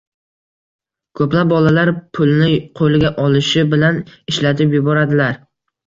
Ko‘plab 1.19 1.51
bolalar 1.53 1.93
pulni 2.19 2.49
qo‘liga 2.83 3.15
olishi 3.29 3.67
bilan 3.77 4.05
ishlatib 4.35 4.79
yuboradilar. 4.81 5.43